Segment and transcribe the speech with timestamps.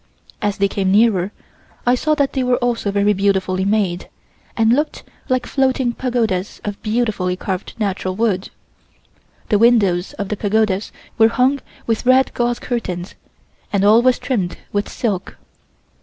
[0.41, 1.31] As they came nearer
[1.85, 4.09] I saw that they were also very beautifully made,
[4.57, 8.49] and looked like floating pagodas of beautifully carved natural wood.
[9.49, 13.13] The windows of the pagodas were hung with red gauze curtains
[13.71, 15.37] and all was trimmed with silk.